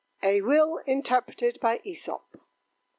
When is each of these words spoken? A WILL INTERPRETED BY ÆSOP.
A 0.23 0.41
WILL 0.41 0.81
INTERPRETED 0.87 1.59
BY 1.59 1.77
ÆSOP. 1.85 2.23